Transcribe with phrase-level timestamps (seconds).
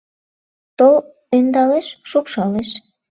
[0.77, 0.89] То
[1.37, 2.69] ӧндалеш, шупшалеш.